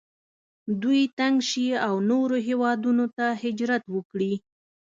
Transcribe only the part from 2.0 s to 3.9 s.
نورو هیوادونو ته هجرت